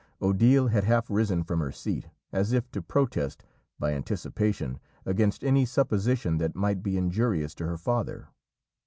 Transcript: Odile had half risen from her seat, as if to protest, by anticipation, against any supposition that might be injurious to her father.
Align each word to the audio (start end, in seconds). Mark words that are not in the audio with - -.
Odile 0.19 0.69
had 0.69 0.83
half 0.83 1.11
risen 1.11 1.43
from 1.43 1.59
her 1.59 1.71
seat, 1.71 2.09
as 2.31 2.53
if 2.53 2.71
to 2.71 2.81
protest, 2.81 3.43
by 3.77 3.93
anticipation, 3.93 4.79
against 5.05 5.43
any 5.43 5.63
supposition 5.63 6.39
that 6.39 6.55
might 6.55 6.81
be 6.81 6.97
injurious 6.97 7.53
to 7.53 7.67
her 7.67 7.77
father. 7.77 8.27